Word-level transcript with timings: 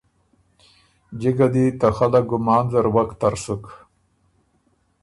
جکه 1.19 1.47
دی 1.53 1.65
ته 1.79 1.87
خلق 1.97 2.23
ګمان 2.31 2.65
زر 2.71 2.85
وک 2.95 3.09
تر 3.19 3.33
سُک۔ 3.43 3.63